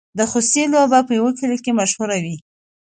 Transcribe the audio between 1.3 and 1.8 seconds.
کلیو کې